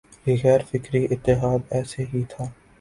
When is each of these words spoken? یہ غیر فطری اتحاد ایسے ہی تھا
یہ 0.25 0.37
غیر 0.43 0.61
فطری 0.69 1.03
اتحاد 1.11 1.59
ایسے 1.71 2.03
ہی 2.13 2.23
تھا 2.29 2.45